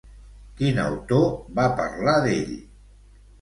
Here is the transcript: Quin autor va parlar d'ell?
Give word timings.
Quin 0.61 0.79
autor 0.83 1.27
va 1.61 1.67
parlar 1.81 2.17
d'ell? 2.25 2.51